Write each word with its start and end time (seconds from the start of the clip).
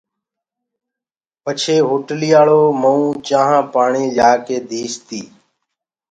پڇي 1.43 1.75
هوٽلَيآݪو 1.87 2.61
مئونٚ 2.81 3.19
چآنٚه 3.27 3.59
پآڻِيٚ 3.73 4.13
ليآڪي 4.15 4.57
ديٚستيٚ 4.69 5.29